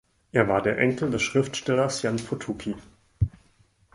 Er 0.31 0.47
war 0.47 0.63
der 0.63 0.79
Enkel 0.79 1.11
des 1.11 1.21
Schriftstellers 1.21 2.01
Jan 2.01 2.15
Potocki. 2.15 2.73